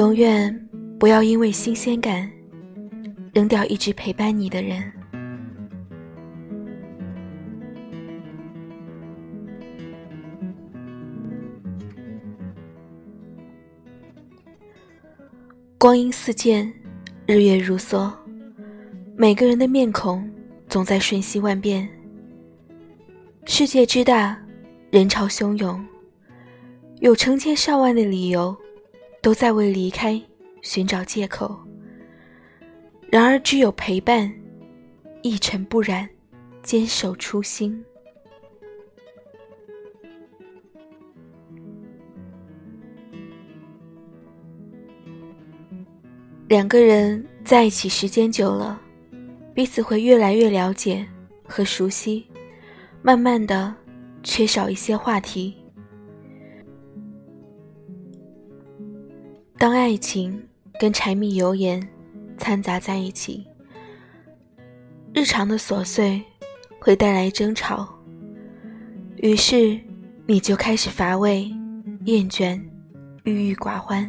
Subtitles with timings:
[0.00, 0.68] 永远
[0.98, 2.26] 不要因为新鲜感
[3.34, 4.90] 扔掉一直陪伴你的人。
[15.76, 16.72] 光阴似箭，
[17.26, 18.10] 日月如梭，
[19.18, 20.26] 每个人的面孔
[20.66, 21.86] 总在瞬息万变。
[23.44, 24.40] 世界之大，
[24.90, 25.84] 人潮汹涌，
[27.00, 28.56] 有成千上万的理由，
[29.22, 30.20] 都在为离开
[30.62, 31.58] 寻找借口。
[33.10, 34.32] 然而，只有陪伴，
[35.22, 36.08] 一尘不染，
[36.62, 37.84] 坚守初心。
[46.48, 48.80] 两个人在一起时间久了，
[49.54, 51.06] 彼此会越来越了解
[51.46, 52.26] 和熟悉，
[53.02, 53.72] 慢慢的
[54.22, 55.59] 缺少一些话题。
[59.90, 60.40] 爱情
[60.78, 61.84] 跟柴米油盐
[62.38, 63.44] 掺杂在一起，
[65.12, 66.22] 日常的琐碎
[66.78, 67.92] 会带来争吵，
[69.16, 69.76] 于是
[70.28, 71.50] 你就开始乏味、
[72.04, 72.56] 厌倦、
[73.24, 74.08] 郁郁寡欢。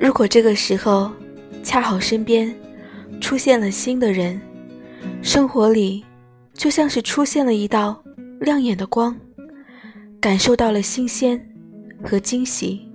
[0.00, 1.12] 如果这个时候
[1.62, 2.52] 恰好身边
[3.20, 4.40] 出现了新的人，
[5.22, 6.04] 生活里
[6.52, 8.02] 就像是出现了一道
[8.40, 9.16] 亮眼的光，
[10.20, 11.40] 感受到了新鲜
[12.04, 12.86] 和惊喜。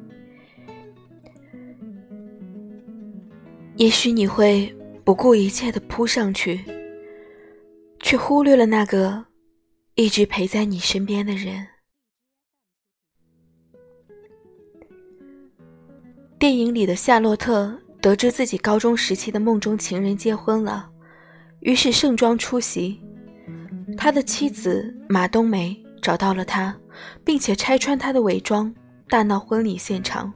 [3.78, 6.64] 也许你会不顾一切的扑上去，
[8.00, 9.26] 却忽略了那个
[9.96, 11.68] 一直陪在你身边的人。
[16.38, 20.90] 电影里的夏洛特得知自己高中时期的梦中情人结婚了，
[21.62, 23.02] 于是盛装出席。
[23.98, 26.78] 他的妻子马冬梅找到了他，
[27.24, 28.74] 并且拆穿他的伪装，
[29.08, 30.32] 大闹婚礼现场。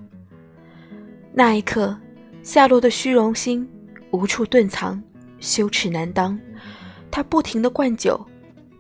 [1.34, 1.98] 那一刻，
[2.44, 3.70] 夏洛的虚荣心
[4.12, 5.02] 无处遁藏，
[5.40, 6.40] 羞耻难当。
[7.12, 8.20] 他不停的灌酒，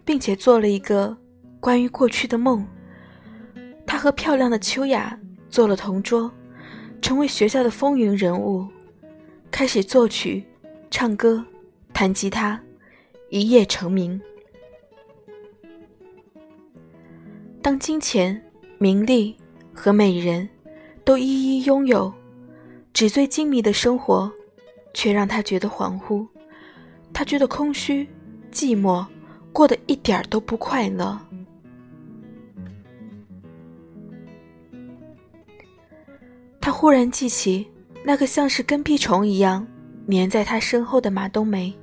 [0.05, 1.15] 并且做了一个
[1.59, 2.65] 关于过去的梦。
[3.85, 5.17] 他和漂亮的秋雅
[5.49, 6.31] 做了同桌。
[7.01, 8.67] 成为学校的风云人物，
[9.49, 10.43] 开始作曲、
[10.91, 11.41] 唱歌、
[11.93, 12.61] 弹吉他，
[13.29, 14.19] 一夜成名。
[17.61, 18.43] 当金钱、
[18.79, 19.33] 名利
[19.81, 20.49] 和美人
[21.05, 22.13] 都一一拥有，
[22.91, 24.29] 纸醉金迷的生活
[24.93, 26.27] 却让他觉得恍惚，
[27.13, 28.05] 他觉得空虚、
[28.51, 29.05] 寂寞，
[29.53, 31.17] 过得一点都不快乐。
[36.59, 37.65] 他忽然记起
[38.03, 39.65] 那个像是跟屁虫一样
[40.09, 41.73] 粘在他身后的马冬梅，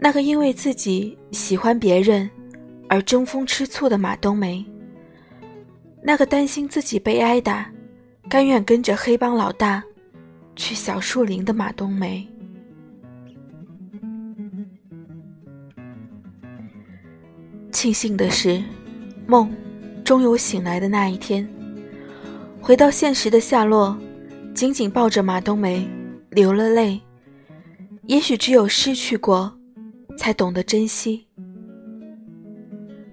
[0.00, 2.28] 那个因为自己喜欢别人
[2.88, 4.66] 而争风吃醋的马冬梅，
[6.08, 7.68] 那个担心自己被挨打，
[8.28, 9.82] 甘愿跟着黑帮老大
[10.54, 12.24] 去小树林的马冬梅。
[17.72, 18.62] 庆幸的是，
[19.26, 19.52] 梦
[20.04, 21.44] 终有醒来的那一天。
[22.60, 23.98] 回到现实的夏洛，
[24.54, 25.84] 紧紧抱着马冬梅，
[26.30, 27.00] 流了泪。
[28.04, 29.52] 也许只有失去过，
[30.16, 31.26] 才懂得珍惜；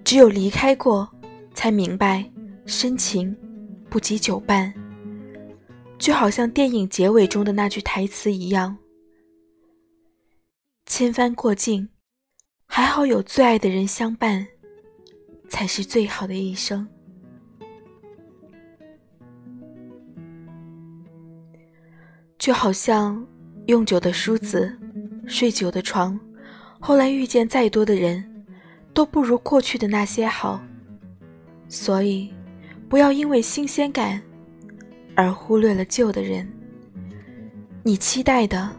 [0.04, 1.10] 只有离开过，
[1.54, 2.24] 才明白
[2.66, 3.36] 深情
[3.88, 4.72] 不及久伴。
[5.98, 8.76] 就好像电影结尾中的那句台词一样
[10.86, 11.88] ：“千帆过尽，
[12.66, 14.46] 还好有最爱的人相伴，
[15.48, 16.86] 才是最好的一生。”
[22.36, 23.26] 就好像
[23.68, 24.76] 用久的梳子，
[25.26, 26.20] 睡久的床，
[26.80, 28.44] 后来遇见再多的人，
[28.92, 30.60] 都不如过去的那些好。
[31.68, 32.30] 所以，
[32.88, 34.22] 不要因为新鲜感
[35.16, 36.48] 而忽略了旧的人。
[37.82, 38.70] 你期待的，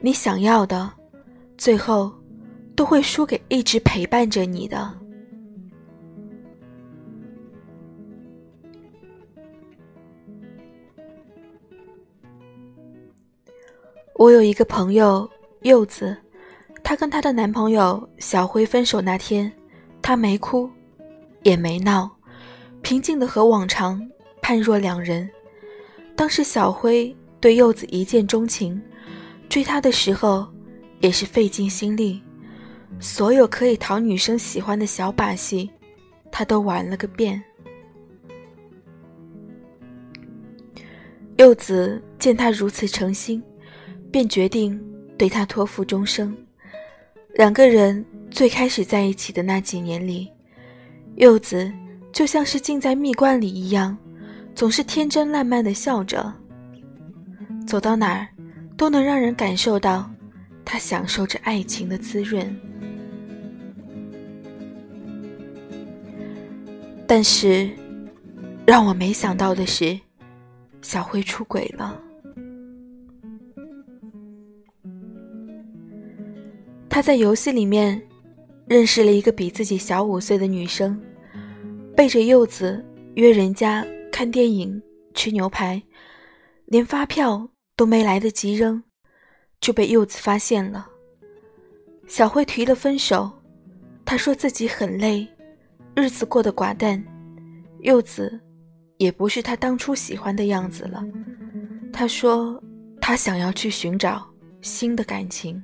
[0.00, 0.90] 你想要的，
[1.56, 2.12] 最后
[2.74, 4.94] 都会输给一直陪伴着你的。
[14.14, 15.30] 我有一个朋友
[15.62, 16.16] 柚子，
[16.82, 19.52] 她跟她的男朋友小辉分手那天，
[20.02, 20.68] 她没哭，
[21.42, 22.10] 也没闹，
[22.82, 24.06] 平静的和往常
[24.40, 25.28] 判若两人。
[26.16, 28.80] 当时小辉对柚子一见钟情，
[29.48, 30.46] 追她的时候
[31.00, 32.22] 也是费尽心力，
[32.98, 35.70] 所有可以讨女生喜欢的小把戏，
[36.30, 37.42] 他都玩了个遍。
[41.36, 43.42] 柚子见他如此诚心。
[44.10, 44.82] 便决定
[45.18, 46.34] 对他托付终生。
[47.34, 50.30] 两个人最开始在一起的那几年里，
[51.16, 51.70] 柚子
[52.12, 53.96] 就像是浸在蜜罐里一样，
[54.54, 56.32] 总是天真烂漫的笑着。
[57.66, 58.26] 走到哪儿，
[58.76, 60.10] 都能让人感受到
[60.64, 62.54] 他享受着爱情的滋润。
[67.06, 67.70] 但是，
[68.66, 69.98] 让我没想到的是，
[70.82, 72.00] 小辉出轨了。
[76.88, 78.02] 他在游戏里面
[78.66, 81.00] 认识了一个比自己小五岁的女生，
[81.98, 82.84] 背着柚子
[83.16, 84.80] 约人家看电影、
[85.14, 85.82] 吃牛排，
[86.66, 88.80] 连发票都没来得及扔，
[89.60, 90.88] 就被柚子发现了。
[92.06, 93.28] 小辉提了分手，
[94.04, 95.26] 他说自己很累。
[95.96, 97.04] 日子过得寡淡，
[97.80, 98.38] 柚子
[98.98, 101.04] 也不是他当初喜欢的样子了。
[101.92, 102.62] 他说
[103.00, 104.24] 他想要去寻找
[104.62, 105.60] 新的感情。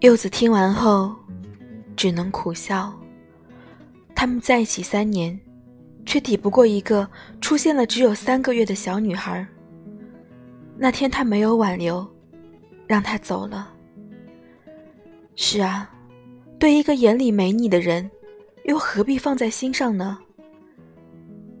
[0.00, 1.14] 柚子听完后，
[1.96, 2.92] 只能苦笑。
[4.14, 5.38] 他们在一起三年，
[6.06, 7.08] 却抵不过一个
[7.40, 9.46] 出现了只有三个月的小女孩。
[10.76, 12.06] 那天他没有挽留。
[12.88, 13.70] 让她走了。
[15.36, 15.90] 是啊，
[16.58, 18.10] 对一个眼里没你的人，
[18.64, 20.18] 又何必放在心上呢？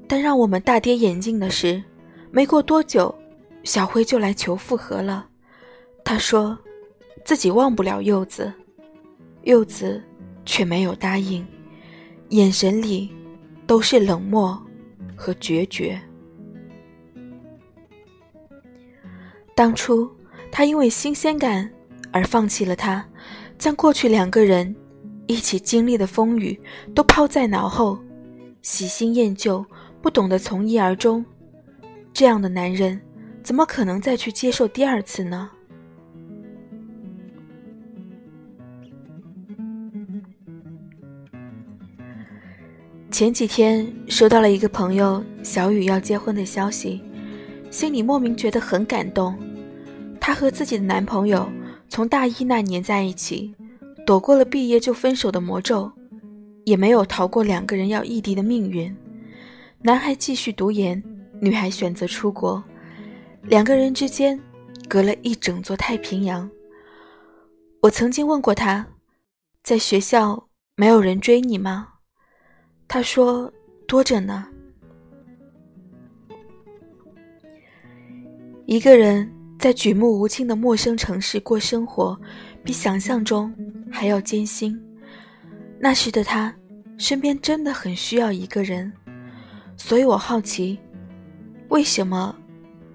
[0.08, 1.84] 但让我们大跌眼镜的是，
[2.30, 3.14] 没过多久，
[3.62, 5.28] 小辉就来求复合了。
[6.02, 6.58] 他说，
[7.28, 8.50] 自己忘不了柚子，
[9.42, 10.02] 柚子
[10.46, 11.46] 却没有答应，
[12.30, 13.14] 眼神里
[13.66, 14.58] 都是冷漠
[15.14, 16.00] 和决绝。
[19.54, 20.10] 当初。
[20.50, 21.70] 他因为新鲜感
[22.10, 23.06] 而放弃了他，
[23.58, 24.74] 将过去两个人
[25.26, 26.58] 一起经历的风雨
[26.94, 27.98] 都抛在脑后，
[28.62, 29.62] 喜新厌旧，
[30.00, 31.22] 不懂得从一而终。
[32.14, 32.98] 这样的男人
[33.42, 35.50] 怎么可能再去接受第二次呢？
[43.10, 47.00] 前几天收到了一个朋友小雨要结婚的消息，
[47.70, 49.36] 心里莫名觉得很感动。
[50.20, 51.50] 她和自己的男朋友
[51.88, 53.54] 从大一那年在一起，
[54.06, 55.90] 躲过了毕业就分手的魔咒，
[56.64, 58.94] 也没有逃过两个人要异地的命运。
[59.80, 61.02] 男孩继续读研，
[61.40, 62.62] 女孩选择出国，
[63.42, 64.38] 两个人之间
[64.86, 66.48] 隔了一整座太平洋。
[67.80, 68.86] 我曾经问过他，
[69.62, 71.94] 在学校没有人追你吗？
[72.88, 73.52] 他说
[73.86, 74.48] 多着呢。
[78.66, 79.30] 一个人。
[79.58, 82.16] 在举目无亲的陌生城市过生活，
[82.62, 83.52] 比想象中
[83.90, 84.80] 还要艰辛。
[85.80, 86.54] 那时的他，
[86.96, 88.92] 身边真的很需要一个人，
[89.76, 90.78] 所以我好奇，
[91.70, 92.32] 为什么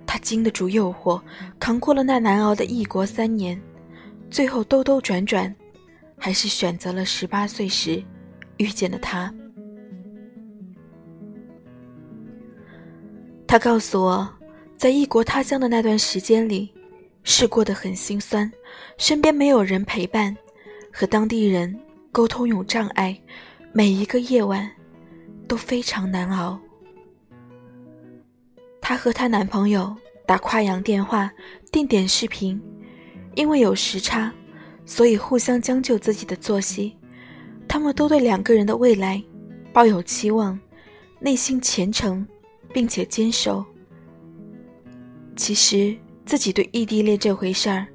[0.07, 1.21] 他经得住诱惑，
[1.59, 3.61] 扛过了那难熬的异国三年，
[4.31, 5.53] 最后兜兜转转，
[6.17, 8.01] 还是选择了十八岁时
[8.55, 9.29] 遇见的他。
[13.53, 14.27] 他告诉我。
[14.75, 16.73] 在异国他乡的那段时间里，
[17.23, 18.51] 是过得很心酸，
[18.97, 20.35] 身边没有人陪伴，
[20.91, 21.79] 和当地人
[22.11, 23.15] 沟通有障碍，
[23.71, 24.67] 每一个夜晚
[25.47, 26.59] 都非常难熬。
[28.81, 29.95] 她和她男朋友
[30.25, 31.31] 打跨洋电话、
[31.71, 32.59] 定点视频，
[33.35, 34.33] 因为有时差，
[34.83, 36.97] 所以互相将就自己的作息。
[37.67, 39.23] 他们都对两个人的未来
[39.71, 40.59] 抱有期望，
[41.19, 42.27] 内心虔诚
[42.73, 43.63] 并且坚守。
[45.35, 47.87] 其实自己对异地恋这回事儿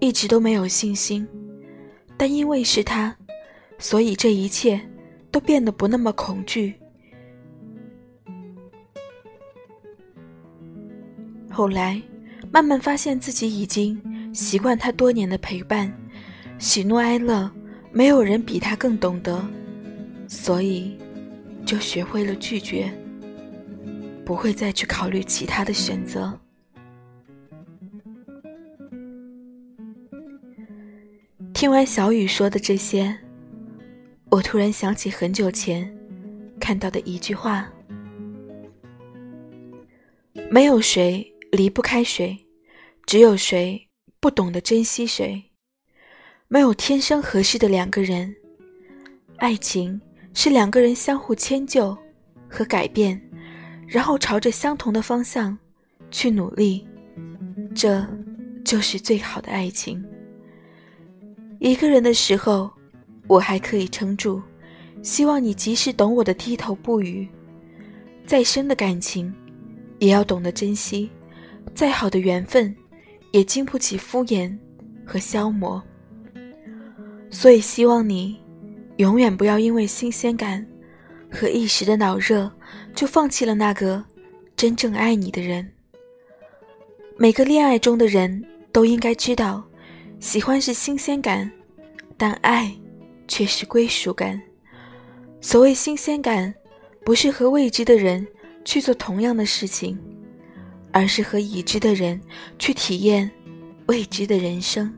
[0.00, 1.26] 一直都没有信心，
[2.16, 3.14] 但因为是他，
[3.78, 4.80] 所以这一切
[5.30, 6.74] 都变得不那么恐惧。
[11.50, 12.02] 后来
[12.50, 14.00] 慢慢发现自己已经
[14.34, 15.92] 习惯他多年的陪伴，
[16.58, 17.50] 喜怒哀乐
[17.92, 19.42] 没有人比他更懂得，
[20.28, 20.98] 所以
[21.64, 22.92] 就学会了拒绝，
[24.24, 26.38] 不会再去考虑其他的选择。
[31.52, 33.16] 听完小雨说的这些，
[34.30, 35.94] 我突然想起很久前
[36.58, 37.72] 看到的一句话
[40.50, 42.36] ：“没有谁离不开谁，
[43.06, 43.88] 只有谁
[44.20, 45.42] 不懂得珍惜谁。
[46.48, 48.34] 没有天生合适的两个人，
[49.36, 50.00] 爱情
[50.34, 51.96] 是两个人相互迁就
[52.48, 53.20] 和改变，
[53.94, 55.56] 然后朝着相同的方向
[56.10, 56.84] 去努力，
[57.76, 58.04] 这
[58.64, 60.04] 就是最好的爱情。”
[61.60, 62.68] 一个人的时候，
[63.28, 64.42] 我还可以撑住。
[65.00, 67.28] 希望你及时懂我的低头不语。
[68.26, 69.32] 再深的感情，
[70.00, 71.08] 也要懂得珍惜；
[71.72, 72.74] 再好的缘分，
[73.30, 74.52] 也经不起敷衍
[75.06, 75.80] 和消磨。
[77.30, 78.40] 所以希望你
[78.96, 80.66] 永远不要因为新鲜感
[81.34, 82.50] 和一时的脑热，
[82.94, 84.02] 就放弃了那个
[84.56, 85.68] 真正爱你的人。
[87.16, 89.62] 每个恋爱中的人都应该知道，
[90.20, 91.50] 喜欢是新鲜感，
[92.16, 92.72] 但爱
[93.26, 94.40] 却是归属感。
[95.40, 96.54] 所谓新鲜感，
[97.04, 98.26] 不是和未知的人
[98.64, 99.98] 去做同样的事情，
[100.90, 102.20] 而是和已知的人
[102.58, 103.30] 去体验
[103.86, 104.92] 未知的人生。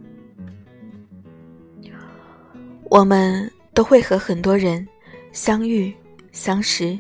[2.89, 4.87] 我们都会和很多人
[5.33, 5.93] 相遇、
[6.37, 6.99] 相识，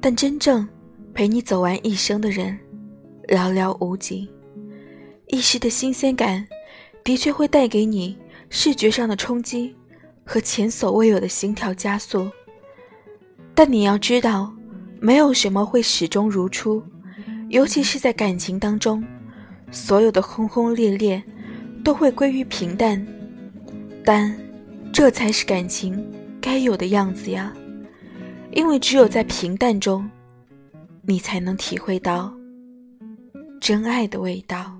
[0.00, 0.68] 但真正
[1.14, 2.58] 陪你走完一生的人，
[3.28, 4.28] 寥寥无几。
[5.28, 6.44] 一时的新鲜感，
[7.04, 8.18] 的确会带给你
[8.50, 9.72] 视觉上的冲击
[10.24, 12.28] 和前所未有的心跳加速。
[13.54, 14.52] 但你要知道，
[14.98, 16.82] 没有什么会始终如初，
[17.48, 19.02] 尤其是在感情当中，
[19.70, 21.22] 所有的轰轰烈烈
[21.84, 23.06] 都会归于平淡。
[24.04, 24.36] 但，
[24.92, 26.04] 这才是感情
[26.40, 27.54] 该有的样子呀！
[28.52, 30.08] 因为只有在平淡中，
[31.02, 32.32] 你才能体会到
[33.60, 34.76] 真爱的味道。